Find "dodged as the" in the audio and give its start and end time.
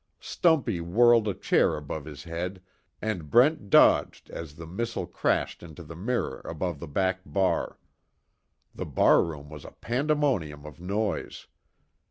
3.69-4.65